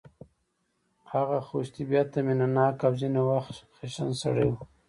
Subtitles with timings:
[1.11, 4.53] هغه خوش طبیعته مینه ناک او ځینې وخت خشن سړی و